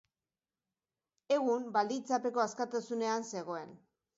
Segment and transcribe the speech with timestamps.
[1.35, 3.79] Egun, baldintzapeko askatasunean zegoen.